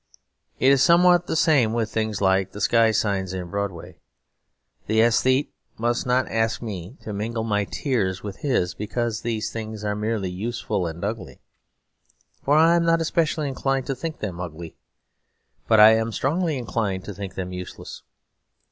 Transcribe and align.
It 0.57 0.71
is 0.71 0.81
somewhat 0.81 1.27
the 1.27 1.35
same 1.35 1.73
with 1.73 1.91
things 1.91 2.21
like 2.21 2.53
the 2.53 2.59
sky 2.59 2.89
signs 2.89 3.33
in 3.33 3.51
Broadway. 3.51 3.97
The 4.87 4.99
aesthete 4.99 5.53
must 5.77 6.07
not 6.07 6.27
ask 6.27 6.59
me 6.59 6.97
to 7.01 7.13
mingle 7.13 7.43
my 7.43 7.65
tears 7.65 8.23
with 8.23 8.37
his, 8.37 8.73
because 8.73 9.21
these 9.21 9.51
things 9.51 9.83
are 9.83 9.93
merely 9.95 10.31
useful 10.31 10.87
and 10.87 11.05
ugly. 11.05 11.39
For 12.41 12.57
I 12.57 12.75
am 12.77 12.83
not 12.83 13.05
specially 13.05 13.47
inclined 13.47 13.85
to 13.85 13.95
think 13.95 14.17
them 14.17 14.41
ugly; 14.41 14.75
but 15.67 15.79
I 15.79 15.91
am 15.91 16.11
strongly 16.11 16.57
inclined 16.57 17.05
to 17.05 17.13
think 17.13 17.35
them 17.35 17.53
useless. 17.53 18.01